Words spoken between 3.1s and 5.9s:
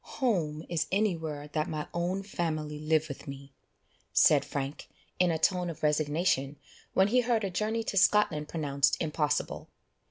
me," said Frank in a tone of